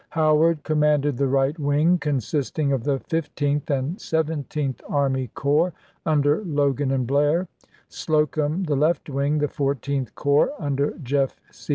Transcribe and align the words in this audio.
Howard 0.09 0.63
commanded 0.63 1.15
the 1.17 1.27
right 1.27 1.59
wing, 1.59 1.95
consisting 1.99 2.71
of 2.71 2.85
the 2.85 2.97
Fif 3.01 3.35
teenth 3.35 3.69
and 3.69 4.01
Seventeenth 4.01 4.81
Army 4.89 5.27
Corps, 5.35 5.73
under 6.07 6.43
Logan 6.43 6.89
and 6.89 7.05
Blair; 7.05 7.47
Slocum 7.87 8.63
the 8.63 8.75
left 8.75 9.11
wing, 9.11 9.37
the 9.37 9.47
Fourteenth 9.47 10.11
♦'Memoirs.'" 10.15 10.15
Corps, 10.15 10.51
under 10.57 10.97
Jeff. 11.03 11.39
C. 11.51 11.69